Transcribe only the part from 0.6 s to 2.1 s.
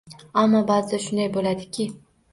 baʼzida shunday bo‘ladiki.